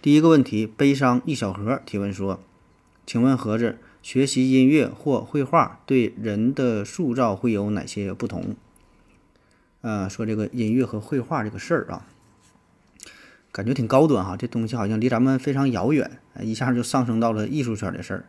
[0.00, 2.38] 第一个问题，悲伤一小盒提问说
[3.04, 8.54] ：“请问盒子，学习音乐或绘画对人的塑造会有哪些不同？”
[9.82, 12.06] 呃，说这个音乐和绘画这个事儿啊，
[13.50, 18.24] 感觉挺高端哈，这东西好像离咱们非常遥远，一下就上升到了艺术圈的事儿。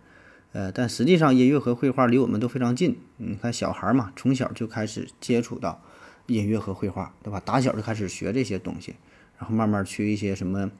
[0.53, 2.97] 呃，但实际上音乐和绘画离我们都非常近。
[3.17, 5.83] 你看小孩嘛，从小就开始接触到
[6.25, 7.39] 音乐和绘画，对吧？
[7.39, 8.95] 打小就开始学这些东西，
[9.37, 10.71] 然后慢慢去一些什么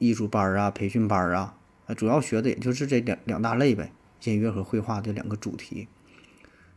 [0.00, 1.54] 艺术班啊、培训班啊，
[1.86, 3.92] 呃，主要学的也就是这两两大类呗，
[4.24, 5.86] 音乐和绘画这两个主题。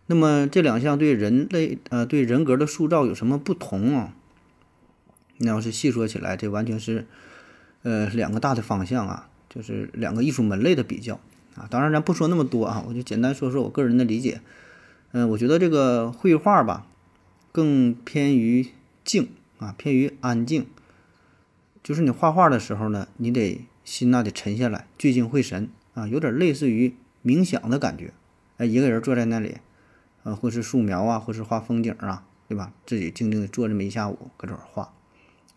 [0.06, 4.14] 那么这两项对人类呃对人格的塑造有什么不同啊？
[5.38, 7.08] 那要是细说起来，这完全是
[7.82, 11.20] 呃两个大的方向啊，就是两个艺术门类的比较。
[11.56, 14.42] 啊，当然咱不说那么多啊，我就简单说说我个人的理解。
[15.12, 16.86] 嗯，我觉得这个绘画吧，
[17.52, 18.68] 更偏于
[19.06, 20.66] 静啊，偏于安静。
[21.84, 28.14] 就是你画画的时候呢，你得心呐得沉下来，聚精会神啊，有点类似于冥想的感觉。
[28.56, 29.58] 哎，一个人坐在那里，
[30.24, 32.72] 啊，或是素描啊，或是画风景啊，对吧？
[32.86, 34.94] 自己静静的坐这么一下午，搁这儿画，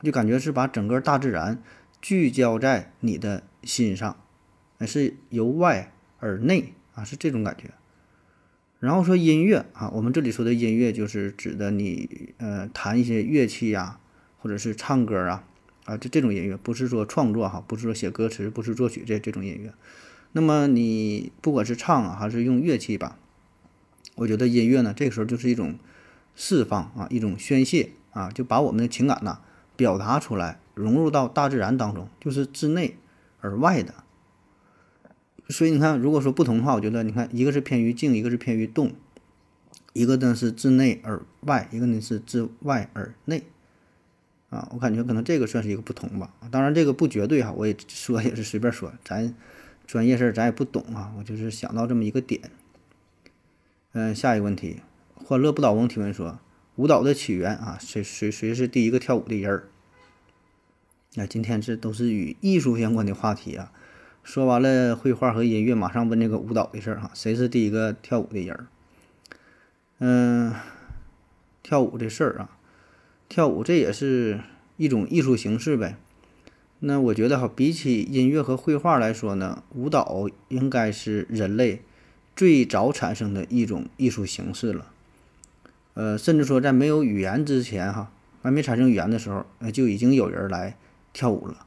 [0.02, 1.62] 就感觉是把整个大自然
[2.02, 4.16] 聚焦在你的心上。
[4.78, 7.70] 那是由外而内啊，是这种感觉。
[8.80, 14.00] 然后说音乐啊，我们这里说的音乐就是指的你呃弹一些乐器呀，
[14.38, 15.44] 或者是唱歌啊
[15.87, 19.73] 啊，就这种音乐，不是说创作哈，不是说写歌词，不是作曲这这种音乐。
[20.33, 23.19] 那么你不管是唱啊，还是用乐器吧，
[24.17, 25.79] 我觉得音乐呢，这个时候就是一种
[26.35, 29.41] 释放啊，一种宣泄啊，就把我们的情感呐
[29.77, 32.96] 表达出来，融入到大自然当中，就是自内
[33.41, 33.95] 而外的。
[35.48, 38.92] 所以你看，如果说不同的话，我觉得你看，一个是偏于静，一个是偏于动，
[39.92, 43.45] 一个呢是自内而外，一个呢是自外而内，
[44.51, 46.33] 啊，我感觉可能这个算是一个不同吧。
[46.51, 49.34] 当然这个不绝对哈，我也说也是随便说，咱
[49.86, 52.51] 专业事儿咱也不懂啊，我就是想到这么一个点。
[53.92, 54.80] 嗯，下一个问题，
[55.14, 56.39] 欢乐不倒翁提问说，
[56.77, 59.68] 舞蹈的起源啊，谁谁谁是第一个跳舞的人儿？
[61.14, 63.73] 那今天这都是与艺术相关的话题啊。
[64.23, 68.67] 说完了绘画和音乐，马上问这个舞蹈的事儿哈，谁是第一个跳舞的人儿？
[69.98, 70.52] 嗯，
[71.63, 72.55] 跳舞这事儿啊，
[73.29, 74.41] 跳舞这也是
[74.77, 75.97] 一种艺术形式呗。
[76.81, 81.83] 那我觉得哈，比起音乐和绘画来说呢，舞蹈应该是人类
[82.35, 84.87] 最早产生的一种艺术形式了。
[85.95, 90.77] 呃，甚至说在没有语言之前哈，还没产生语言的时候，呃，就已经有人来
[91.13, 91.67] 跳舞了。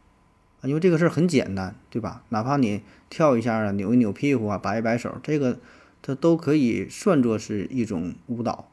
[0.64, 2.22] 因为这个事儿很简单，对吧？
[2.30, 5.58] 哪怕你跳一下啊，扭一扭屁股啊，摆一摆手，这个
[6.02, 8.70] 它都可以算作是一种舞蹈。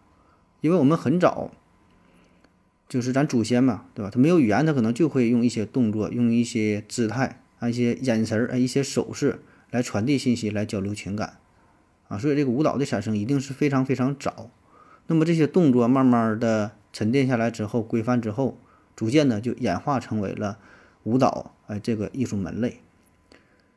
[0.61, 1.53] 因为我们很早，
[2.89, 4.11] 就是咱祖先嘛，对吧？
[4.11, 11.39] 他没有语言，他可能就会用一些动作、用一些姿态、啊一些眼神儿、啊一些手势来传递信息、来交流情感
[12.09, 12.17] 啊。
[12.17, 14.51] 所以这个舞蹈的产生一定是非常非常早。
[15.09, 18.59] 那么这些动作慢慢的沉淀下来之后，规范之后，
[18.95, 20.59] 逐渐的就演化成为了
[21.03, 21.55] 舞蹈。
[21.67, 22.81] 哎，这个艺术门类，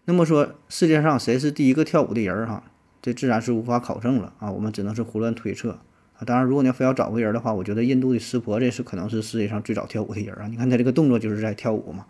[0.06, 2.64] 那么说世界上谁是第一个跳舞的人儿哈？
[3.02, 5.80] 这自然是无法考证了啊，我们只能是胡乱推测
[6.26, 10.48] 当然，如果你要非要找个人的话，我觉得印度的湿婆这是可能是世界上最早跳舞的人啊。
[10.48, 12.06] 你看他这个动作就是在跳舞嘛。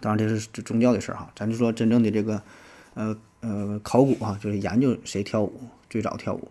[0.00, 2.42] 当然这是宗教的事儿哈，咱就说真正的这个
[2.94, 5.52] 呃呃考古哈，就是研究谁跳舞
[5.88, 6.48] 最早跳舞。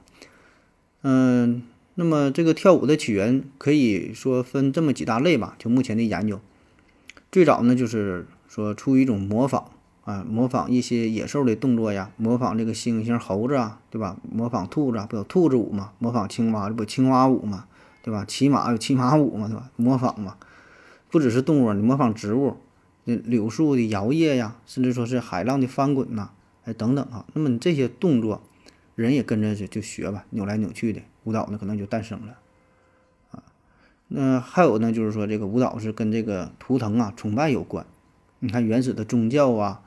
[1.01, 1.63] 嗯，
[1.95, 6.39] 那么这个跳舞的起源可以说分这么几大类吧，就目前的研究。
[7.31, 9.71] 最早呢，就是说出于一种模仿
[10.03, 14.17] 啊，模仿一些野兽的动作呀，模仿这个猩猩、猴子啊，对吧？
[14.29, 15.94] 模仿兔子，不有兔子舞嘛？
[16.00, 17.65] 模仿青蛙，这不青蛙舞嘛？
[18.01, 18.25] 对吧？
[18.27, 19.47] 骑马有骑马舞嘛？
[19.47, 19.69] 对吧？
[19.77, 20.35] 模仿嘛，
[21.09, 22.57] 不只是动物，你模仿植物，
[23.05, 26.31] 那柳树的摇曳呀，甚至说是海浪的翻滚呐，
[26.65, 27.25] 哎等等啊。
[27.33, 28.41] 那么你这些动作，
[28.95, 32.33] 人也跟着就就学吧，扭来扭去的舞蹈呢，可能就诞生了。
[33.31, 33.44] 啊
[34.09, 37.85] 那还有呢，就是说这个舞蹈是跟这个图腾啊、崇拜有关。
[38.39, 39.81] 你看原始的宗教啊，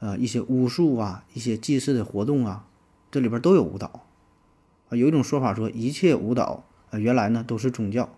[0.00, 2.66] 呃，一些巫术啊，一些祭祀的活动啊，
[3.10, 4.06] 这里边都有舞蹈
[4.88, 4.96] 啊。
[4.96, 8.08] 有一种说法说，一切舞蹈啊，原来呢都是宗教。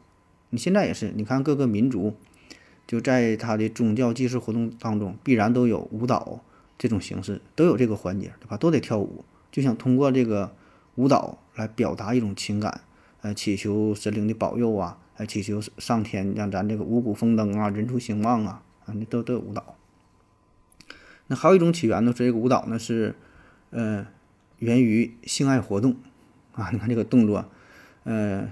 [0.50, 2.14] 你现在也是，你看各个民族
[2.86, 6.40] 就在他的宗教祭祀活动当中，必然都有舞蹈
[6.76, 8.56] 这种形式都有这个环节，对吧？
[8.56, 10.54] 都得跳舞，就想通过这个
[10.96, 12.82] 舞蹈来表达一种情感，
[13.22, 19.76] 呃，祈求神灵的保佑啊，呃，祈求上天让咱这个五谷丰登啊，人畜兴旺啊，啊，那都都有舞蹈。
[21.30, 23.14] 那还有一种起源呢，说这个舞蹈呢是，
[23.70, 24.04] 呃，
[24.58, 25.94] 源于性爱活动
[26.50, 26.70] 啊。
[26.72, 27.48] 你看这个动作，
[28.02, 28.50] 呃，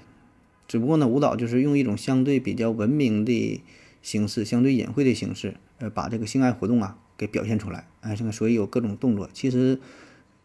[0.68, 3.60] 只不过呢，舞蹈就是用一种相对比较文明的
[4.00, 7.84] 形式，相对隐晦的形式，呃，把这个性爱活动啊给表现出来。
[8.00, 9.80] 哎，这个所以有各种动作，其实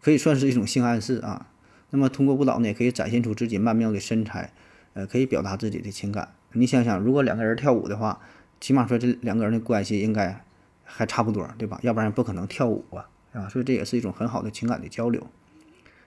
[0.02, 1.48] 可以算是一种性暗示啊。
[1.92, 4.52] 那么通过舞蹈呢，也可以展现出自己曼妙的身材，
[4.94, 6.34] 呃，可以表达自己的情感。
[6.54, 8.20] 你想想，如果两个人跳舞的话，
[8.60, 10.44] 起码说这两个人的关系应该。
[10.84, 11.80] 还差不多，对吧？
[11.82, 15.26] 要不然不可能跳舞啊，啊，所以这也是一种很好的情感的交流。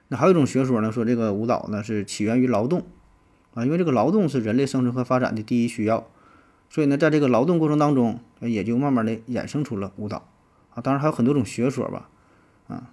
[0.08, 2.84] 那还有一种学说呢，说这个舞蹈呢是起源于劳动
[3.54, 6.06] 啊，因为这个劳动是人类生存和发展的第一需要，
[6.70, 10.28] 所以呢，在这个劳动过程当中，也就慢慢的衍生出了舞蹈
[10.74, 10.80] 啊。
[10.80, 12.08] 当然还有很多种学说吧，
[12.68, 12.90] 啊。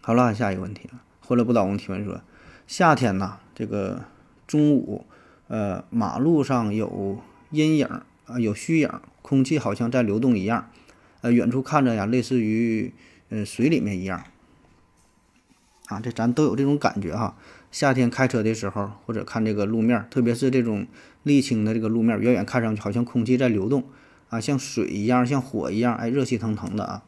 [0.00, 2.20] 好了，下一个问题啊，欢乐不倒翁提问说，
[2.66, 4.04] 夏天呐，这个
[4.46, 5.04] 中午，
[5.48, 7.18] 呃，马路上有
[7.50, 7.88] 阴影
[8.26, 8.90] 啊，有虚影。
[9.22, 10.70] 空气好像在流动一样，
[11.20, 12.92] 呃，远处看着呀，类似于
[13.28, 14.22] 呃水里面一样，
[15.88, 17.36] 啊，这咱都有这种感觉哈。
[17.72, 20.86] 夏天开车的时候，或者看这个路面，特别是这种
[21.24, 23.82] 沥青的这个路面，远远看上去好像空气在流动，
[24.28, 27.02] 啊，像水一样，像火一样，哎，热气腾腾的啊。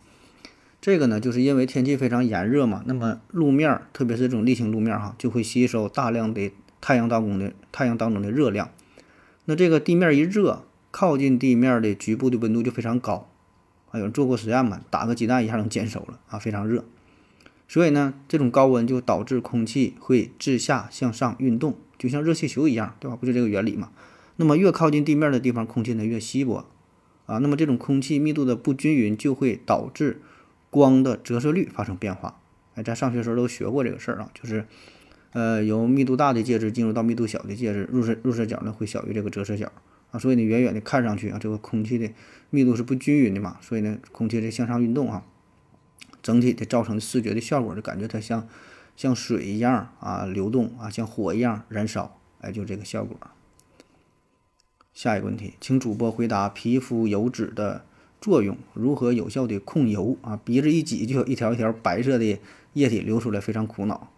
[0.81, 6.51] 这个呢，就是因为天气非常炎热嘛，那么路面，特别是这种沥青路面哈，就会吸收大量的
[6.81, 8.69] 太阳当中的太阳当中的热量，
[9.45, 10.65] 那这个地面一热。
[10.99, 13.31] 靠近地面的局部的温度就非常高，
[13.93, 14.81] 啊，有人做过实验嘛？
[14.91, 16.85] 打个鸡蛋一下能煎熟了啊，非常热。
[17.69, 23.15] 所以呢，这种高温就导致空气会自下向上运动，就像热气球一样，对吧？
[23.15, 23.93] 不就这个原理嘛？
[24.35, 26.67] 那么越靠近地面的地方，空气呢越稀薄，
[27.27, 30.21] 啊，那么这种空气密度的不均匀就会导致
[30.69, 32.41] 光的折射率发生变化。
[32.75, 34.67] 哎，咱上学时候都学过这个事儿啊，就是，
[35.33, 39.71] 呃，由密度大的介质进入到密度小的介质，入射入射角呢会小于这个折射角。
[40.11, 42.11] 啊，所以呢，远远的看上去啊，这个空气的
[42.51, 45.25] 密度是不均匀的嘛，所以呢，空气在向上运动啊，
[46.23, 48.49] 整体的造成的视觉的效果就感觉它像
[48.97, 53.17] 像水一样啊流动啊，像火一样燃烧，哎，就这个效果。
[54.95, 57.85] 下一个问题，请主播回答皮肤油脂的
[58.21, 60.41] 作用，如何有效的控油啊？
[60.45, 62.39] 鼻子一挤就有一条一条白色的
[62.73, 64.11] 液体流出来，非常苦恼。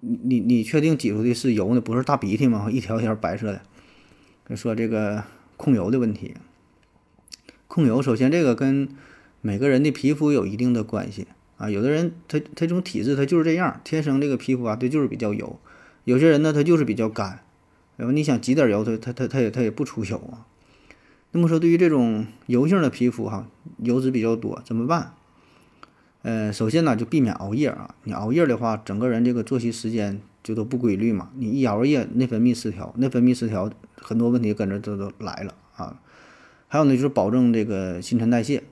[0.00, 1.80] 你你你确定挤出的是油呢？
[1.80, 2.68] 不是大鼻涕吗？
[2.68, 3.62] 一条一条白色的。
[4.56, 5.24] 说这个
[5.56, 6.34] 控油的问题，
[7.68, 8.88] 控油首先这个跟
[9.40, 11.26] 每个人的皮肤有一定的关系
[11.56, 11.70] 啊。
[11.70, 15.58] 有的人他他这种体质他就是这样，天生这个皮肤啊，对，就是比较油。
[16.04, 17.40] 有些人呢，他就是比较干，
[17.96, 20.46] 然后你想挤点油，他他他他也他也不出油啊。
[21.30, 25.14] 那么说，对于这种油性的皮肤哈，油脂比较多怎么办？
[26.22, 27.94] 呃，首先呢，就避免熬夜啊。
[28.04, 31.30] 你熬夜的话，整个人这个作息时间就都不规律嘛。
[31.36, 33.70] 你一熬夜，内分泌失调，内分泌失调。
[34.02, 36.00] 很多问题跟着都都来了啊，
[36.68, 38.64] 还有呢，就是保证这个新陈代谢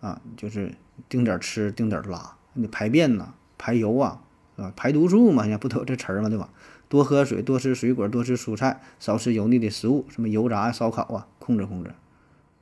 [0.00, 0.74] 啊，就是
[1.08, 4.22] 定点吃，定点拉，你排便呐，排油啊，
[4.56, 6.50] 啊，排毒素嘛，现在不都有这词儿嘛，对吧？
[6.88, 11.92] 多喝水，多吃水果，多吃蔬菜，少吃油腻的食物，什么油炸、烧烤啊，控制控制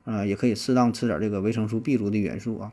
[0.05, 2.71] 啊，也可以适当吃点这个维生素 B 族的元素啊。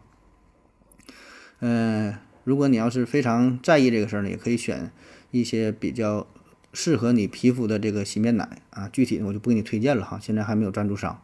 [1.61, 2.15] 嗯，
[2.45, 4.91] 如果你要是非常在意这个事儿呢，也可以选
[5.31, 6.27] 一些比较。
[6.75, 11.23] 适合你皮肤的这个洗面奶啊，具体的我就不给你推荐了哈，现在还没有赞助商。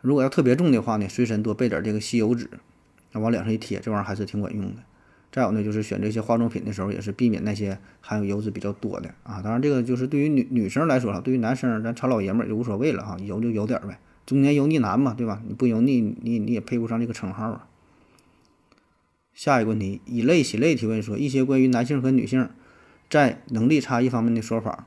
[0.00, 2.48] 如果要特别重的话呢，随身多备点这个吸油纸，
[3.12, 4.82] 那往脸上一贴，这玩意儿还是挺管用的。
[5.32, 9.42] 再有呢，就是选这些化妆品的时候，也是避免那些含有油脂比较多的啊。
[9.42, 15.42] 当然，这个就是对于女女生来说哈，对于男生咱糙老爷们儿就无所谓了哈，油就油点呗，中年油腻男嘛，对吧？
[15.48, 17.66] 你不油腻，你你也配不上这个称号啊。
[19.34, 22.48] 下一个问题，以泪洗泪提问说，一些关于男性和女性。
[23.10, 24.86] 在能力差异方面的说法，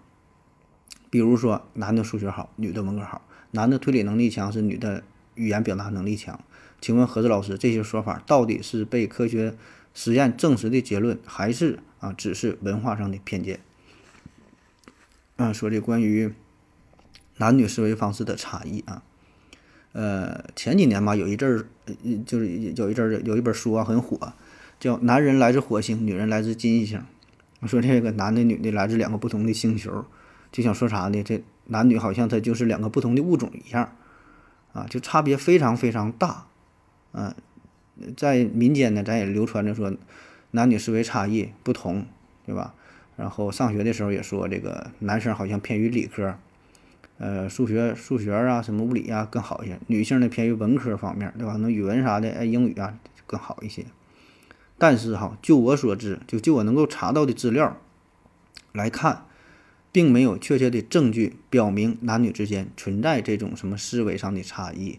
[1.10, 5.04] 比如说男的数学好，女的文科好；男的推理能力强，是女的
[5.36, 6.40] 语言表达能力强。
[6.80, 9.56] 请问何子老师，这些说法到底是被科学
[9.94, 13.60] 实验证实的结论，还是啊只是文化上的偏见？
[15.38, 16.34] 啊，说这关于
[17.38, 19.02] 男女思维方式的差异啊，
[19.94, 21.66] 呃，前几年吧，有一阵儿，
[22.26, 24.34] 就是有一阵儿有一本书啊很火，
[24.80, 27.00] 叫《男人来自火星，女人来自金星》。
[27.68, 30.06] 说这个男的女的来自两个不同的星球，
[30.52, 31.24] 就想说啥呢？
[31.24, 33.96] 这男女好像他就是两个不同的物种一样，
[34.74, 36.48] 啊，就差别非常非常大，
[37.14, 37.34] 嗯，
[38.18, 39.94] 在民间呢，咱也流传着说
[40.52, 42.06] 男女思维差异不同，
[42.46, 42.74] 对吧？
[43.16, 46.36] 然后上学的时候也说这个男生好像偏于理科，
[47.20, 49.78] 呃，数学、数学啊，什么物理啊更好一些。
[49.88, 51.56] 女性呢偏于文科方面，对吧？
[51.60, 53.86] 那语文啥的，哎，英语啊更好一些。
[54.82, 57.78] 但是哈，就我所知，就就我能够查到的资料
[58.72, 59.28] 来看，
[59.92, 64.98] 并没有确切的证据表明男女之间存在这种什么思维上的差异，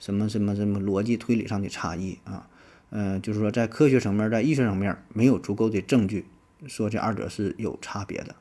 [0.00, 2.48] 什么什么什么逻辑推理上的差异啊。
[2.90, 6.24] 嗯，就是说在科学层面，在医学层面没有足够的证据
[6.66, 8.34] 说这二者是有差别的。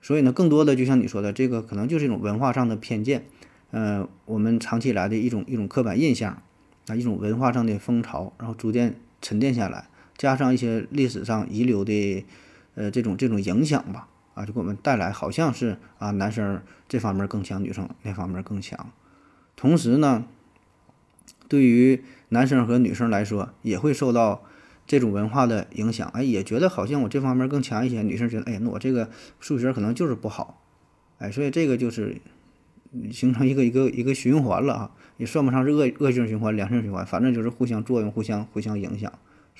[0.00, 3.24] 所以呢，更多的就像你说的，这个可能就是一种文化上的偏见，
[3.70, 6.42] 呃，我们长期以来的一种一种刻板印象
[6.88, 9.86] 啊，一种文化上的风潮，然后逐渐沉淀下来，
[10.22, 12.24] 加上一些历史上遗留的
[12.76, 18.92] 呃这种这种影响吧，啊，就给我们带来好像是啊男生这方面更强，女生那方面更强。
[19.56, 20.24] 同时呢，
[21.48, 24.44] 对于男生和女生来说，也会受到。
[24.84, 28.02] 这种文化的影响，哎，也觉得好像我这方面更强一些。
[28.02, 30.60] 女生觉得，哎，那我这个数学可能就是不好，
[31.18, 32.20] 哎，所以这个就是
[33.10, 39.10] 形成一个一个一个循环了啊，也算不上是恶恶性循环、良性循环，反正就是互相作用、互相互相影响。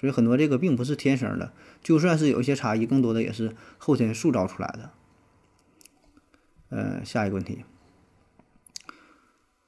[0.03, 4.91] 所以很多这个并不是天生的，就算是有一些差异，更多的也是后天塑造出来的。
[6.71, 7.65] 呃，下一个问题，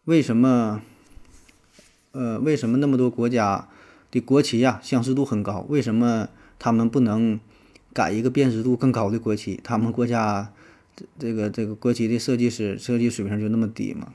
[0.04, 0.82] 为什么？
[2.10, 3.68] 呃，为什么那么多国家？
[4.10, 7.40] 的国旗呀，相似度很高，为什么他们不能
[7.92, 9.60] 改一个辨识度更高的国旗？
[9.64, 10.52] 他们国家
[10.96, 14.12] 这这个这个国旗的设计师设计水平就那么低吗？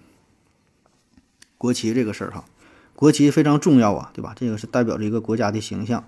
[1.57, 2.45] 国旗这个事儿哈，
[2.99, 4.33] 国旗非常重要啊，对吧？
[4.35, 6.03] 这个是代表着一个国家的形象。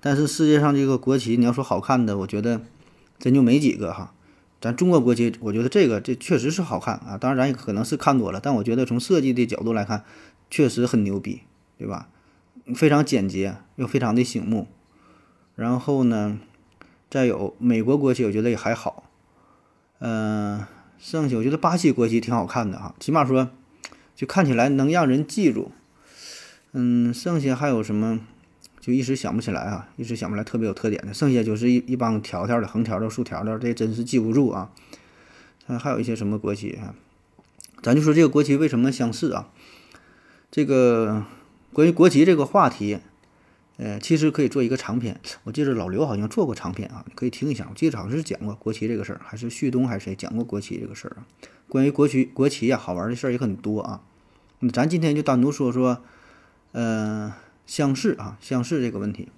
[0.00, 2.60] 但是世界上这个国旗，你要说好看的，我觉得
[3.16, 4.12] 真就没几个哈。
[4.60, 7.16] 咱中国国旗，我觉得这个这确实是好看啊。
[7.16, 10.02] 当然咱也可能是看多了，但我觉得从设计的角度来看，
[10.50, 11.42] 确实很牛逼，
[11.78, 12.08] 对吧？
[12.74, 14.66] 非常简洁又非常的醒目，
[15.54, 16.40] 然后呢，
[17.08, 19.04] 再有美国国旗，我觉得也还好，
[20.00, 20.66] 嗯，
[20.98, 23.50] 剩下我觉得巴西国旗挺好看的哈，起码说
[24.16, 25.70] 就看起来能让人记住，
[26.72, 28.20] 嗯，剩下还有什么
[28.80, 34.70] 就一时想不起来啊，一时想不来特别有特点的，剩下就是一一帮条条的、横条的、竖条的，这真是记不住啊。
[35.66, 36.94] 它还有一些什么国旗啊？
[37.82, 39.48] 咱就说这个国旗为什么相似啊？
[40.50, 41.24] 这个。
[41.74, 42.98] 关于国旗这个话题，
[43.78, 45.18] 呃，其实可以做一个长篇。
[45.44, 47.66] 我记得老刘好像做过长篇啊，你可以听一下。
[47.70, 51.24] 我记得好像是讲过国旗这个事儿，还是旭东还是谁讲过国旗这个事儿啊？
[51.70, 54.02] 关于国旗，国旗呀，好玩的事儿也很多啊。
[54.58, 56.04] 那咱今天就单独说说，
[56.72, 57.34] 呃，
[57.66, 59.28] 相似啊，相似这个问题，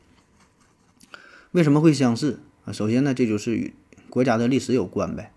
[1.52, 2.72] 为什么会相似啊？
[2.72, 3.74] 首先呢，这就是与
[4.08, 5.32] 国家的历史有关呗。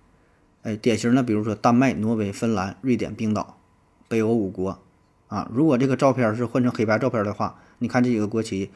[0.64, 3.60] 哎，典型的，比如说丹麦、挪威、芬兰、瑞典、冰岛、
[4.08, 4.82] 北欧五国。
[5.28, 8.72] 啊，如果这个照片是换成黑白照片的话，你看这几个国旗，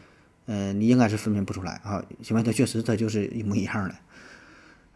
[0.48, 3.96] 呃，你应该是分辨不出来啊，因为它确实它就是一模一样的。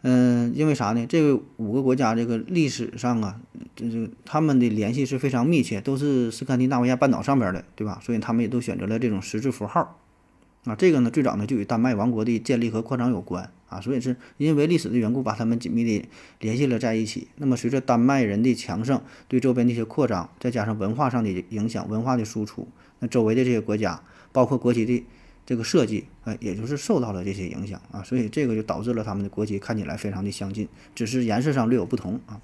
[0.08, 1.04] 嗯，因为啥呢？
[1.08, 3.40] 这个五个国家这个历史上啊，
[3.74, 7.98] 这这他们的联系是非常密切，都是斯堪的纳维亚半岛上边的，对吧？
[8.00, 9.98] 所以他们也都选择了这种十字符号。
[10.62, 16.08] 啊，这个呢，最早呢就与丹麦王国的建立和扩张有关啊，所以是因为历史的缘故，把他们紧密的
[16.38, 17.26] 联系了在一起。
[17.38, 22.68] 那么随着丹麦人的强盛，对周边的一些扩张，再加上文化上的影响、文化的输出，
[23.00, 25.04] 那周围的这些国家，包括国旗的
[25.46, 32.42] 这个设计，啊，也就是受到了这些影响啊，所以这个就导致了他们的国旗看起来非常的相近，只是颜色上略有不同啊。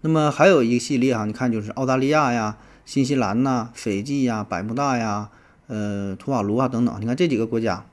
[0.00, 5.30] 那么还有一系列哈，你看就是澳大利亚呀、新西兰呐、斐济呀、百慕大呀。
[5.66, 7.86] 呃，图瓦卢啊等等，你看这几个国家，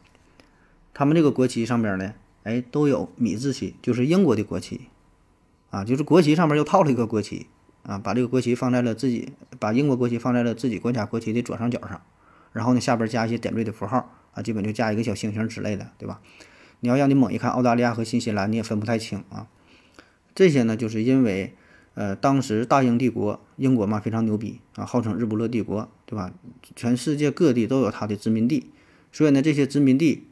[0.94, 4.82] 他们这个国旗上边呢，哎，都有米字旗，就是英国的国旗，
[5.70, 7.48] 啊，就是国旗上面又套了一个国旗，
[7.84, 12.02] 啊，把这个国旗放在了自己，把英国国旗放在了自己国家国旗的左上角上，
[12.52, 16.22] 然后呢，下边加一些点缀的符号，啊，基本就加一个小星星之类的，对吧？
[16.80, 19.48] 你要让你猛一看澳大利亚和新西兰，你也分不太清啊。
[20.34, 21.56] 这些呢，就是因为。
[21.94, 26.32] 呃，当时大英帝国，英国嘛非常牛逼啊，号称日不落帝国，对吧？
[26.74, 28.72] 全世界各地都有它的殖民地，
[29.12, 30.26] 所以呢，这些殖民地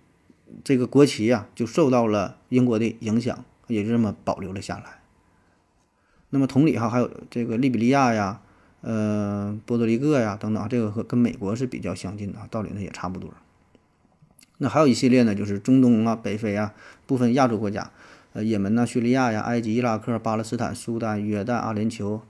[0.64, 5.02] 这个国旗呀，就受到了英国的影响，也就这么保留了下来。
[6.30, 8.42] 那么同理哈，还有这个利比利亚呀，
[8.82, 13.34] 呃，波多黎各呀等等，这个和跟美国是比较相近的，道理呢也差不多。
[14.58, 16.74] 那还有一系列呢，就是中东啊、北非啊
[17.06, 17.92] 部分亚洲国家。
[18.32, 22.22] 呃，也门呐、叙利亚呀、埃及、伊拉克、巴勒斯坦、苏丹、约旦、阿联酋，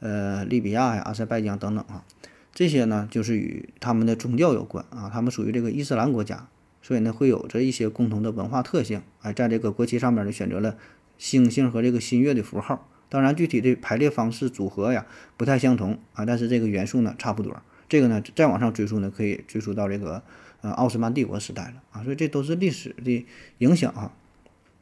[0.00, 2.04] 呃，利比亚呀、阿塞拜疆等等啊，
[2.52, 6.46] 这些呢就是与他们的宗教有关啊，他们属于这个伊斯兰国家，
[6.82, 9.00] 所以呢会有着一些共同的文化特性。
[9.22, 10.76] 哎，在这个国旗上面呢选择了
[11.16, 17.56] 星星和这个新月的符号，当然具体的排列方式组合呀不太相同啊，但是这个元素呢差不多。
[17.88, 20.22] 这个呢再往上追溯呢，可以追溯到这个
[20.60, 23.26] 呃奥斯曼帝国时代了啊，所以这都是历史的
[23.58, 24.12] 影响啊。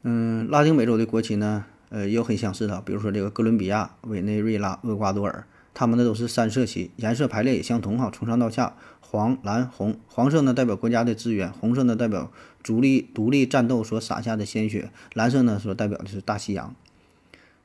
[0.03, 12.31] 嗯，拉丁美洲的国旗呢，呃，也有很相似的，比如说这个哥伦比亚、委内瑞拉、厄瓜多尔，他们呢都是三色旗，颜色排列也相同哈，从上到下，黄、蓝、红，黄色呢代表国家的资源，红色呢代表
[12.61, 16.75] 独立独立战斗所洒下的鲜血，蓝色呢所代表的是大西洋。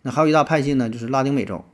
[0.02, 1.64] 那还有一大派系呢，就是拉丁美洲，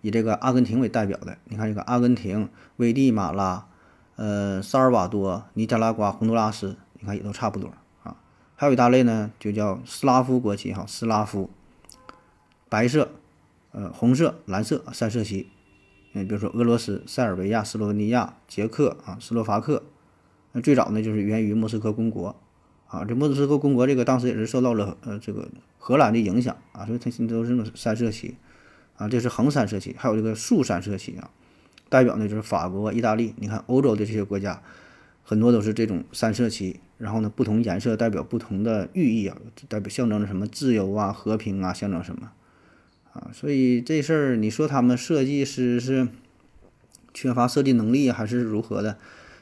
[0.00, 3.66] 以这个阿根廷为代表的，你看这个阿根廷、危地马拉、
[4.16, 8.16] 呃萨尔瓦多、尼加拉瓜、洪都拉斯，你看也都差不多啊。
[8.54, 11.50] 还有一大类呢，就叫斯拉夫国旗哈，斯拉夫。
[12.68, 13.08] 白色、
[13.72, 15.48] 呃红色、蓝色三色旗，
[16.12, 19.82] 嗯，比如说俄罗斯、塞尔维亚、斯洛文尼亚、捷克啊、斯洛伐克，
[20.52, 22.38] 那最早呢就是源于莫斯科公国，
[22.88, 28.34] 啊，这莫斯科公国这个当时也是受到了呃这个荷兰的影响啊，所以它现在都是那种三色旗，
[28.96, 31.30] 啊，这是横三色旗，还有这个竖三色旗啊，
[31.90, 34.62] 代表呢就是法国、意大利，你看欧洲的这些国家
[35.22, 39.36] 很多都是这种三色旗，然后呢不同颜色代表不同的寓意啊，
[39.68, 42.32] 代表象征着什么自由啊、和平啊，象征什么。
[43.12, 46.08] 啊，所以这事儿你说他们设计师是
[47.12, 48.96] 缺乏设计能力还是如何的？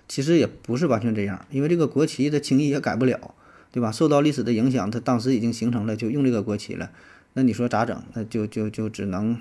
[0.09, 3.35] 其实也不是完全这样，因为这个国旗它轻易也改不了，
[3.73, 3.91] 对吧？
[3.91, 6.91] 受到历史的影响，它当时已经形成了，就用这个国旗了。
[7.35, 8.03] 那你说咋整？
[8.15, 9.41] 那就就就只能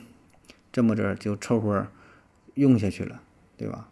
[0.72, 1.88] 这么着就凑合
[2.56, 3.22] 用下去了，
[3.58, 3.88] 对吧？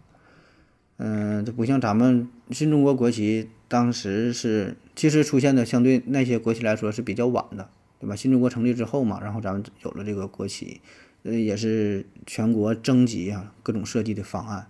[0.98, 7.70] 嗯，这不像咱们新中国国旗，当时是其实出现的相对那些国旗来说是比较晚的。
[8.00, 8.18] 对吧？
[8.18, 10.82] 新中国成立之后嘛，然后咱们有了这个国旗，
[11.24, 14.68] 呃，也是全国征集啊各种设计的方案，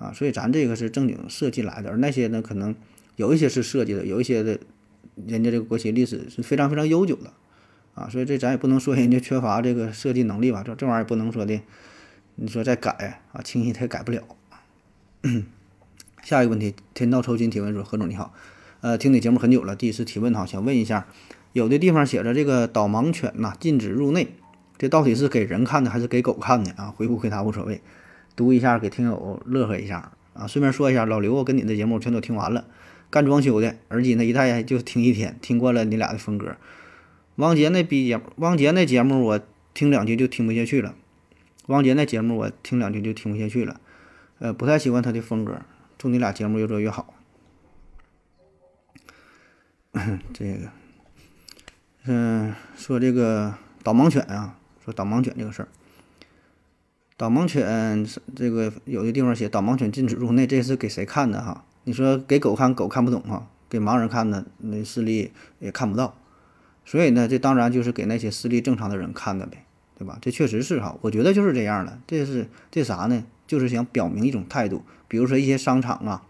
[0.00, 1.90] 啊，所以咱这个是正经设计来的。
[1.90, 2.74] 而那些呢，可能
[3.14, 4.58] 有一些是设计的，有一些的，
[5.28, 7.30] 人家这个国旗历史是非常非常悠久的，
[7.94, 10.64] 啊，所以这咱也不能说人家缺乏这个设计能力吧？
[10.66, 11.60] 这这玩意儿也不能说的，
[12.34, 14.22] 你说再改啊，轻易他也改不了。
[16.24, 18.32] 下一个问题，天道酬勤提问说：何总你好，
[18.80, 21.06] 呃，听你节目很久了，第一次提问哈，想问一下。
[21.52, 24.28] 有的地方写着这个导盲犬呐禁止入内，
[24.78, 26.94] 这到底是给人看的还是给狗看的啊？
[26.96, 27.80] 回不回答无所谓，
[28.40, 30.46] 读一下给听友乐呵一下啊。
[30.46, 32.64] 顺便说一下，老刘我跟你的节目全都听完了，
[33.10, 36.56] 干装修的耳机那一戴就听一天，听惯了你俩的风格。
[37.36, 39.40] 王杰那逼节目，王杰那节目我
[39.74, 40.94] 听两句就听不下去了，
[41.66, 43.78] 王杰那节目我听两句就听不下去了，
[44.38, 45.60] 呃，不太喜欢他的风格。
[45.98, 47.12] 祝你俩节目越做越好。
[50.32, 50.70] 这个。
[52.06, 55.68] 嗯，说这个导盲犬啊，说导盲犬这个事儿，
[57.20, 61.66] 导盲犬这个有的地方写导盲犬禁止入内，这是给谁看的哈？
[61.84, 66.16] 你说给狗看，狗看不懂哈；给盲人看呢，那视力也看不到。
[66.86, 69.66] 所以呢，这当然就是给那些视力正常的人看的呗，
[69.98, 70.16] 对吧？
[70.22, 71.98] 这确实是哈，我觉得就是这样的。
[72.06, 73.22] 这是这啥呢？
[73.46, 76.22] 就是想表明一种态度，比如说一些商场啊，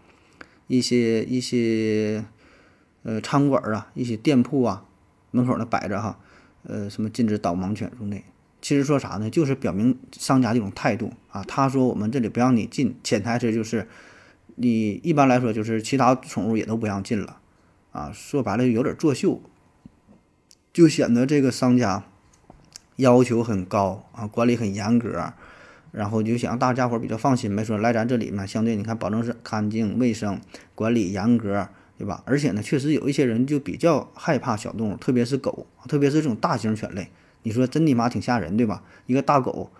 [0.67, 2.25] 一些一些
[3.03, 4.83] 呃餐馆啊，一些店铺啊。
[5.31, 6.19] 门口呢摆着哈，
[6.63, 8.25] 呃，什么禁止导盲犬入内？
[8.61, 9.29] 其实说啥呢？
[9.29, 11.43] 就是表明商家这种态度啊。
[11.47, 13.87] 他说我们这里不让你进，潜台词就是，
[14.55, 17.37] 你一般来说就是其他宠物也都不让进了
[17.91, 18.11] 啊。
[18.13, 19.41] 说白了有点作秀，
[20.71, 22.03] 就显得这个商家
[22.97, 25.33] 要求很高啊，管理很严格，
[25.91, 27.63] 然后就想让大家伙比较放心呗。
[27.63, 30.39] 说来咱这里嘛，相对你看保证是干净卫生，
[30.75, 31.69] 管理严格。
[31.97, 32.23] 对吧？
[32.25, 37.11] 而且呢，确实有一些人就比较害怕小动物，特别是狗，特别是这种大型犬类。
[37.43, 38.83] 你说真你妈挺吓人，对吧？
[39.05, 39.71] 一个大狗，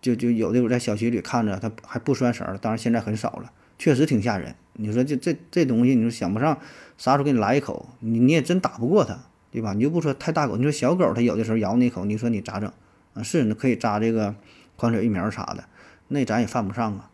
[0.00, 4.54] 就就有的我在小区里看着，它还不拴绳儿，当然现在很少了，确实挺吓人。
[4.74, 6.58] 你说这这这东西，你说想不上
[6.96, 9.18] 啥时候给你来一口，你你也真打不过它，
[9.50, 9.72] 对吧？
[9.72, 12.70] 你就不说太大狗，你说小狗它有的时候咬你一口，你说你咋整
[13.14, 13.22] 啊？
[13.22, 14.34] 是，那可以扎这个
[14.76, 15.64] 狂犬疫苗啥的，
[16.08, 17.10] 那咱也犯不上啊。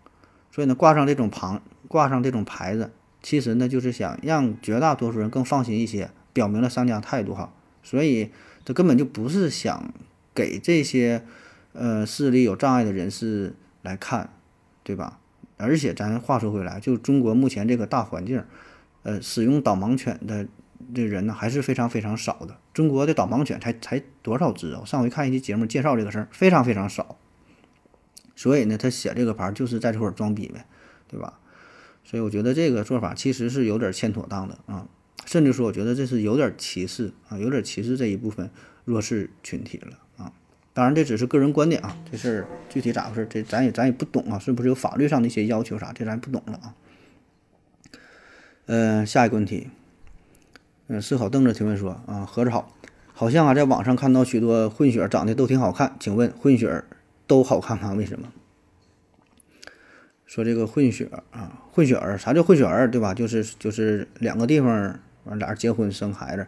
[0.52, 2.92] 所以呢，挂上这种旁，挂上这种牌子。
[3.22, 7.50] 其实呢，就是想让绝大多数人更放心一些，表明了商家态度哈。
[7.82, 8.30] 所以
[8.64, 9.92] 这根本就不是想
[10.34, 11.24] 给这些
[11.72, 14.30] 呃视力有障碍的人士来看，
[14.82, 15.20] 对吧？
[15.56, 18.42] 而且咱话说回来，就中国目前这个大环境，
[19.02, 20.46] 呃，使用导盲犬的
[20.94, 22.56] 这人呢还是非常非常少的。
[22.72, 24.78] 中国的导盲犬才才多少只啊？
[24.80, 27.16] 我上回看一期节目介绍这个事儿，非常非常少。
[28.34, 30.66] 所以呢，他写这个牌就是在这块装逼呗，
[31.06, 31.38] 对吧？
[32.02, 34.86] 所以我觉得这个做法其实是有点欠妥当的啊，
[35.26, 38.50] 甚至说我觉得这是有点歧视啊，有点歧视这一部分
[38.84, 40.32] 弱势群体了啊。
[40.72, 46.74] 当然这只是个人观点啊，这事儿具体咋回事，这咱也咱也不懂啊，是不是有法律上的一些要求啥，这咱不懂了啊。
[48.66, 49.68] 嗯，下一个问题，
[50.88, 52.76] 嗯，思考凳子提问说啊，合着好，
[53.12, 56.84] 好像啊在网上看到许多混血长得都挺好看，请问混血
[57.26, 57.92] 都好看吗？
[57.92, 58.32] 为什么？
[60.34, 63.14] 说这个混血啊，混血儿，啥叫混血儿，对吧？
[63.14, 66.44] 就是就是两个地方完俩人结婚生孩子，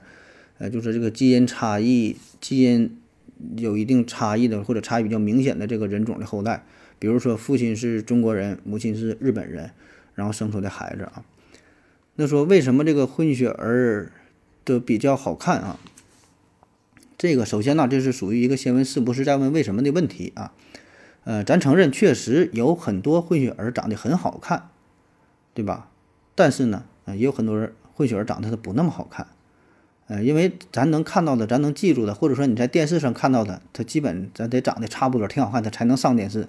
[0.59, 2.99] 呃，就是这个基因差异，基因
[3.57, 6.65] 有一定差异的或者差异比较明显的这个人种的后代，
[6.99, 9.71] 比如说父亲是中国人，母亲是日本人，
[10.17, 11.25] 然后生出的孩子啊。
[12.17, 14.11] 那说为什么这个混血儿
[14.65, 15.79] 的比较好看啊？
[17.17, 20.53] 这个首先呢，这是属于一个先问是不是再问为什么的问题啊。
[21.27, 24.69] 呃，咱承认确实有很多混血儿长得很好看，
[25.55, 25.89] 对吧？
[26.37, 29.27] 但是呢，也有很多人混血儿长得他不那么好看。
[30.07, 36.47] 呃，因为咱能看到的，咱能记住的，或者说你在电视上看到的，他基本咱得长得差不多，挺好看，他才能上电视。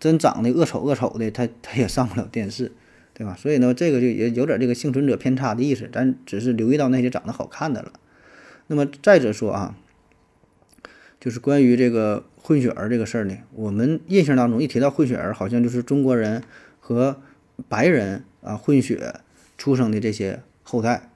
[0.00, 2.72] 真长得恶丑恶丑的，他他也上不了电视，
[3.14, 3.36] 对吧？
[3.38, 7.92] 所以呢，这个就也有点这个幸存者偏差的意思，咱只是留意到那些长得好看的了。
[8.66, 9.76] 那么再者说啊。
[11.18, 16.44] 就是关于这个混血儿这个事儿呢，我们印象当中一提到混血儿，好像就是中国人
[16.78, 17.20] 和
[17.68, 19.16] 白人啊混血
[19.58, 21.10] 出生的这些后代，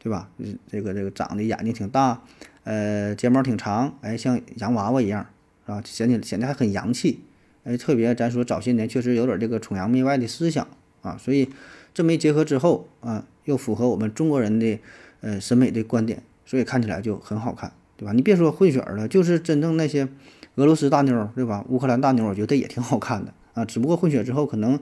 [0.00, 0.28] 对吧？
[0.68, 2.24] 这个这个长得眼睛挺大，
[2.64, 5.24] 呃，睫毛挺长，哎，像洋娃娃一样，
[5.66, 7.20] 啊，显起显得还很洋气，
[7.62, 10.66] 哎，特别咱说早些年确实有点这个崇洋媚外的思想
[11.02, 11.48] 啊，所以
[11.94, 14.80] 这么一结合之后啊，又符合我们中国人的
[15.20, 17.72] 呃审美的观点，所以看起来就很好看。
[17.94, 18.12] 对吧？
[18.12, 20.08] 你别说混血儿了，就是真正那些
[20.56, 21.64] 俄罗斯大妞，对吧？
[21.68, 23.64] 乌克兰大妞，我觉得也挺好看的啊。
[23.64, 24.78] 只不过混血之后可能，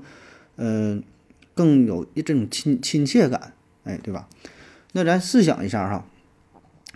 [0.56, 1.02] 嗯，
[1.54, 3.52] 更有一这种亲亲切感，
[3.84, 4.28] 哎，对吧？
[4.92, 6.04] 那咱试想一下哈，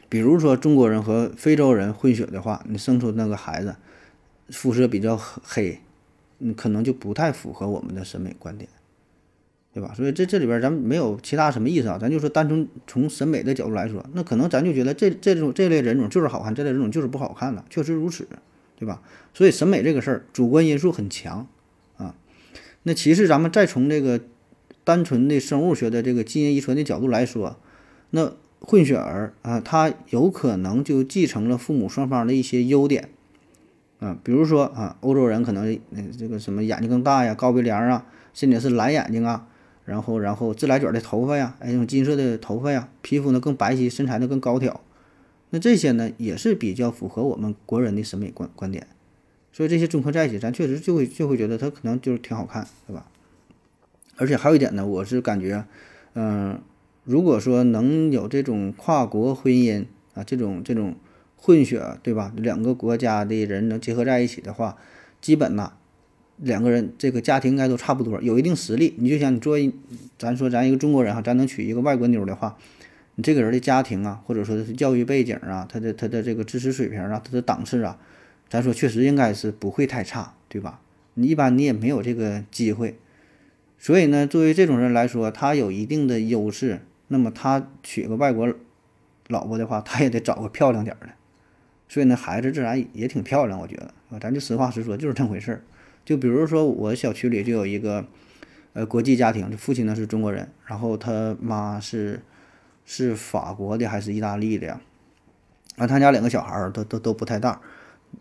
[0.09, 3.77] 比如说中国人和非洲人混血的话，你生出那个孩子
[4.51, 5.81] 肤色比较黑，
[6.39, 8.69] 你可能就不太符合我们的审美观点。
[9.73, 9.93] 对吧？
[9.93, 18.25] 所以这这里边咱们没有其他什么意思啊，咱就说单纯从审美的角度来说，那可能咱就觉得这这种这类人种就是好看，这类人种就是不好看的，确实如此，
[18.77, 19.03] 对吧？
[19.33, 21.47] 所以审美这个事儿主观因素很强
[21.97, 22.15] 啊。
[22.83, 24.21] 那其实咱们再从这个
[24.83, 27.57] 单纯的生物学的这个基因遗传的角度来说，
[28.11, 33.11] 那混血儿啊，他有可能就继承了父母双方的一些优点
[34.01, 35.79] 啊，比如说啊，欧洲人可能
[36.19, 39.47] 这个什么眼睛更大呀，高鼻梁啊，甚至是蓝眼睛啊。
[39.87, 44.81] 然后，然后自来卷的头发呀，哎，用金色的头发呀，皮肤呢更白皙，身材呢更高挑，
[45.55, 48.88] 那这些呢也是比较符合我们国人的审美观观点，
[49.53, 53.07] 所以这些综合在一起，咱确实就会就会觉得他可能就是挺好看，对吧？
[54.17, 55.64] 而且还有一点呢，我是感觉，
[56.14, 56.61] 嗯，
[57.05, 60.97] 如果说能有这种跨国婚姻啊，这种这种
[61.37, 62.33] 混血，对吧？
[62.37, 64.77] 两个国家的人能结合在一起的话，
[65.21, 65.75] 基本呢。
[66.38, 68.93] 两个人这个家庭应该都差不多，有一定实力。
[68.99, 69.73] 你就想你作为
[70.19, 72.59] 咱说咱一个中国人哈，咱能娶一个外国妞的话，
[73.16, 77.98] 你这个人的家庭啊，或者说是教育背景啊，他的他的这个知识水平啊，他的档次啊，
[78.48, 80.81] 咱说确实应该是不会太差，对吧？
[81.14, 82.98] 你一般你也没有这个机会，
[83.79, 86.81] 所以呢，作为这种人来说，他有一定的优势。
[87.09, 88.53] 那么他娶个外国
[89.29, 91.09] 老婆的话，他也得找个漂亮点的，
[91.87, 95.62] 所以呢，孩子自然也挺漂亮，我觉得啊，咱就实话实说，就是这回事儿。
[96.05, 98.07] 就比如说，我小区里就有一个，
[98.72, 102.20] 呃，国际家庭，这父亲呢是中国人，然后他妈是
[102.85, 104.81] 是法国的还是意大利的呀？
[105.77, 107.61] 啊，他家两个小孩儿都都都不太大，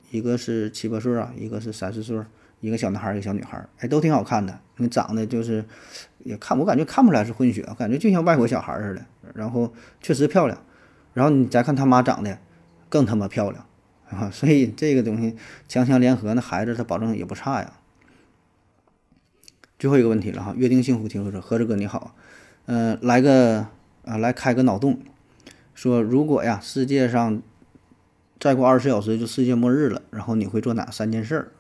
[0.10, 2.20] 一个是七八岁啊，一个是三四岁，
[2.62, 4.60] 一个小男孩儿，一个小女孩儿，哎，都挺好看的。
[4.78, 5.64] 你长得就是
[6.20, 9.06] 也看我感觉看不出来是混血，感觉就像外国小孩似的。
[9.36, 9.72] 然后
[10.02, 10.58] 确实漂亮，
[11.14, 12.40] 然后你再看他妈长得
[12.90, 13.66] 更他妈漂亮。
[14.10, 15.36] 啊，所以这个东西
[15.68, 17.74] 强强联合，那孩子他保证也不差呀。
[19.80, 22.16] 最后一个问题了哈，约定幸福听说说，何志哥你好，
[22.66, 23.68] 嗯，来个
[24.06, 25.00] 啊，来开个脑洞，
[25.74, 27.42] 说如果呀世界上
[28.40, 31.52] 再过二十四小时就世界末日了，然后你会做哪三件事儿？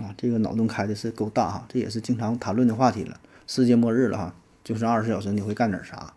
[0.00, 3.20] 啊，这个脑洞开的是够大哈，这也是经常谈论的话题了。
[3.46, 6.14] 世界末日了哈，就是二十四小时你会干点啥？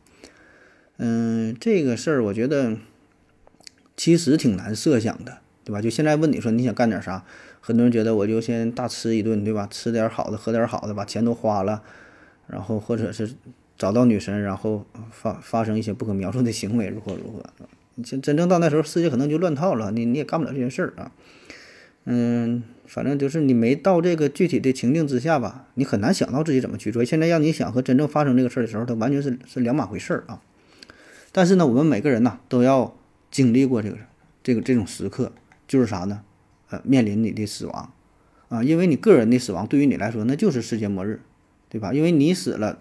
[0.97, 2.77] 嗯，这个事儿我觉得。
[3.97, 5.79] 其实挺难设想的，对吧？
[5.79, 7.23] 就现在问你说你想干点啥，
[7.59, 9.67] 很多人觉得我就先大吃一顿，对吧？
[9.69, 11.83] 吃点好的，喝点好的，把钱都花了，
[12.47, 13.35] 然后或者是
[13.81, 17.43] 找到女神，然后发发生一些不可描述的行为，如 何如何？
[18.03, 21.11] 真真正到那时候，世界可能就乱套了，你你也干不了这些事儿啊。
[22.05, 27.03] 嗯，反正就是你没到这个具体的情境之下吧，你很难想到自己怎么去做。
[27.03, 30.41] 现在让你想和真正发生这个事儿的时候，它完全是是两码回事儿啊。
[31.31, 32.95] 但是呢，我们每个人呢都要。
[33.31, 33.97] 经历过这个
[34.43, 35.31] 这个这种时刻，
[35.65, 36.21] 就是啥呢？
[36.69, 37.93] 呃，面临你的死亡
[38.49, 41.21] 啊，因为你个人的死亡对于你来说那就是世界末日，
[41.69, 41.93] 对吧？
[41.93, 42.79] 因为你死了，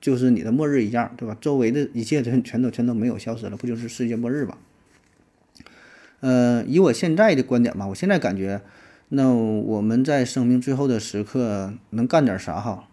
[0.00, 1.36] 就是你的末日一样，对吧？
[1.40, 4.56] 周围的一切全全都全都没有消失了，不就是世界末日吗？
[6.20, 8.60] 呃，以我现在的观点吧，我现在感觉，
[9.08, 12.88] 那我们在生命最后的时刻能干点啥哈？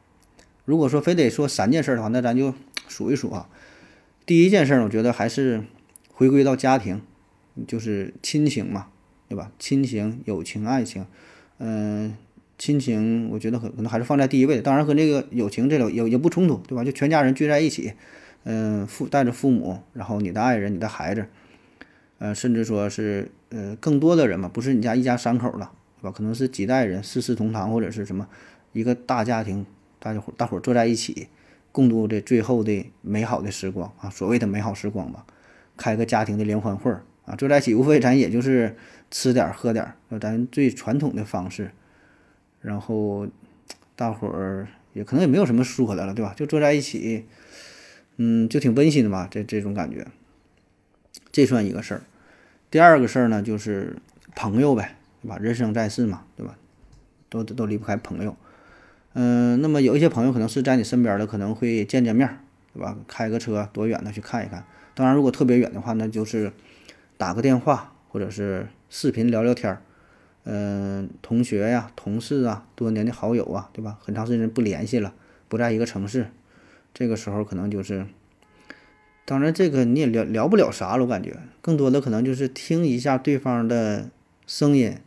[0.65, 2.53] 如果说非得说三件事的话，那咱就
[2.87, 3.49] 数一数啊。
[4.25, 5.63] 第一件事，我觉得还是。
[6.17, 7.01] 回归到家庭，
[7.67, 8.87] 就是亲情嘛，
[9.27, 9.51] 对吧？
[9.59, 11.05] 亲情、友情、爱情，
[11.57, 12.15] 嗯，
[12.57, 16.83] 亲情我觉得可可能还是放在第一位的，当然和那个友情这种也也不冲突，对吧？
[16.83, 17.93] 就全家人聚在一起，
[18.43, 21.25] 嗯，父带着父母，然后你的爱人、你的孩子，
[22.19, 26.11] 呃，甚至说是呃更多的人嘛，不是你家一家三口了，对吧？
[26.11, 28.27] 可能是几代人四世同堂，或者是什么
[28.73, 29.65] 一个大家庭，
[29.99, 31.27] 大家伙大伙坐在一起。
[31.71, 35.25] 共度这最后的美好的时光啊，所谓的美好时光吧，
[35.75, 38.77] 开个家庭的联欢会儿啊，坐在一起无非咱也就是
[39.11, 39.85] 吃点喝点，
[40.21, 41.71] 咱最传统的方式，
[42.65, 43.27] 然后
[43.95, 46.33] 大伙儿也可能也没有什么说的了，对吧？
[46.35, 47.25] 就坐在一起，
[48.17, 50.07] 嗯，就挺温馨的吧，这这种感觉，
[51.31, 52.01] 这算一个事儿。
[52.71, 53.97] 第二个事儿呢，就是
[54.35, 55.37] 朋友呗，对吧？
[55.37, 56.57] 人生在世嘛，对吧？
[57.29, 58.35] 都都离不开朋友。
[59.13, 62.39] 嗯，那么有一些朋友可能是在你身边的，可能会见见面，
[62.73, 62.97] 对吧？
[63.07, 64.65] 开个车多远的去看一看。
[64.95, 66.51] 当然，如果特别远的话，那就是
[67.15, 69.81] 打个电话或者是视频聊聊天儿。
[70.45, 73.99] 嗯，同学呀、同事啊、多年的好友啊，对吧？
[74.01, 75.13] 很长时间不联系了，
[75.47, 76.27] 不在一个城市，
[76.93, 78.05] 这个时候可能就是，
[79.25, 84.09] 当然这个你也聊聊不了啥了，我感觉更多的可能就是听一下对方的
[84.47, 84.97] 声音，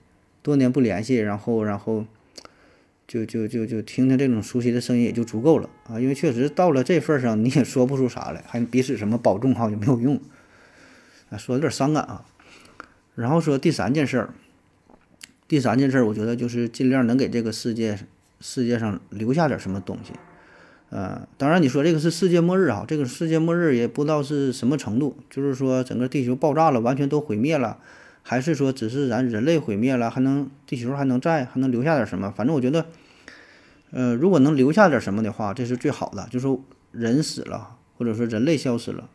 [0.42, 2.04] 多年不联系，然后然后。
[3.10, 10.20] 就就就就听听这种熟悉的声音也就足够了啊，因为确实到了这份上，你也说不出啥来，还彼此什么保重哈也没有用，
[11.30, 12.26] 啊，说有点伤感啊。
[13.14, 14.34] 然后说第三件事儿，
[15.48, 17.98] 第三件事，我觉得就是尽量能给这个世界
[18.38, 20.12] 世界上留下点什么东西，
[20.90, 27.78] 呃，当然你说这个是世界末日啊，这个世界末日也不知道是什么程度，就是说整个地球爆炸了，完全都毁灭了。
[28.22, 32.30] 还是说，只是咱人类毁灭了，还能地球还能在，还能留下点什么？
[32.30, 32.84] 反正我觉得，
[33.90, 36.28] 呃，如果能留下点什么的话，这是最好的。
[36.30, 39.08] 就说人死了，或者说人类消失了，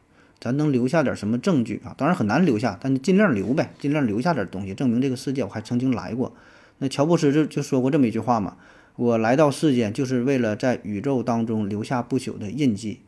[0.44, 1.96] 咱能留下点什么证据啊？
[1.98, 6.36] 当然很难留下，但尽量留呗，尽量留下点东西，证明这个世界我还曾经来过。
[6.80, 8.58] 那乔布斯就就说过这么一句话嘛
[8.98, 13.00] ：“我来到世间就是为了在宇宙当中留下不朽的印记，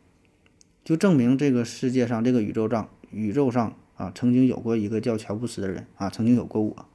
[0.82, 6.86] 就证明这个世界上这个宇宙上宇宙上。”啊，曾经有过一个叫乔布斯的人啊，曾经有过我，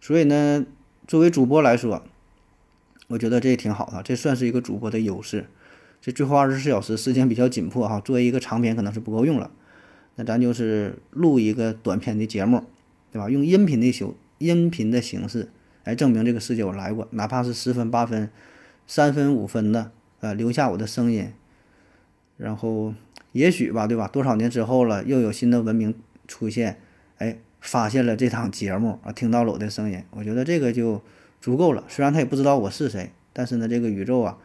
[0.00, 0.64] 所以呢，
[1.08, 2.04] 作为主播来说，
[3.08, 5.46] 我觉得这也挺好的，这算是一个主播的优势。
[6.00, 9.50] 这最后二十四小时时间比较紧迫哈，作为一个长篇可能是不够用了，
[10.20, 12.62] 那咱就是录一个短片的节目，
[13.10, 13.30] 对吧？
[13.30, 15.48] 用音频的形音频的形式
[15.84, 18.28] 来证明这个世界我来过，哪怕是十分、八分、
[18.86, 21.32] 三分、五分的，呃，留下我的声音，
[22.36, 22.92] 然后
[23.32, 24.06] 也许吧，对吧？
[24.06, 25.94] 多少年之后了，又有新的文明。
[26.28, 26.78] 出现，
[27.18, 31.02] 哎，发现了这档节目啊，听到了我的声音，我觉得这个就
[31.40, 31.82] 足够了。
[31.88, 34.38] 虽然他也不知道我是谁，但是呢，这个宇宙啊，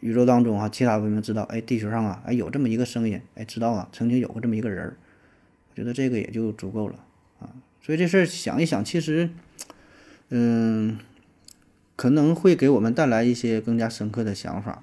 [0.00, 4.96] 宇宙当中啊，其他文明知道，哎，地球上啊，哎，有这么一个声音，哎，知道啊，曾经有过这么一个人儿，
[5.76, 6.96] 觉得这个也就足够了
[7.38, 7.52] 啊。
[7.82, 9.28] 所以这事儿想一想，其实，
[10.30, 10.98] 嗯，
[11.94, 14.82] 可能会给我们带来一些更加深刻的想法，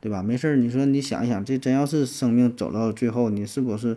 [0.00, 0.22] 对吧？
[0.22, 3.96] 没事儿，你说你想一想，这真要是生命走到最后，你是不是？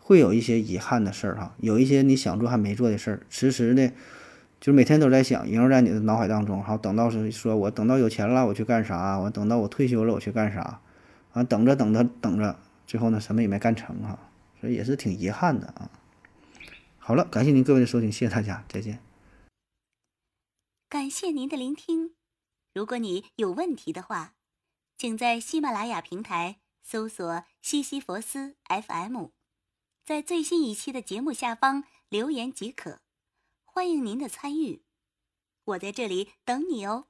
[0.00, 3.88] 会有一些遗憾的事儿哈，有一些你想做还没做的事儿，迟迟的，
[4.58, 6.62] 就是每天都在想，萦绕在你的脑海当中。
[6.62, 9.18] 好，等到是说我等到有钱了我去干啥？
[9.18, 10.80] 我等到我退休了我去干啥？
[11.34, 14.18] 啊，等着等着等着，最后呢什么也没干成哈，
[14.60, 15.90] 所以也是挺遗憾的啊。
[16.98, 19.02] 好了，感谢您各位的收听，谢谢大家，再见。
[20.88, 22.14] 感谢您的聆听。
[22.74, 24.34] 如果你有问题的话，
[24.96, 29.26] 请在喜马拉雅平台搜索“西西弗斯 FM”。
[30.04, 33.00] 在最新一期的节目下方留言即可，
[33.64, 34.82] 欢迎您的参与，
[35.64, 37.08] 我在这里等你哦。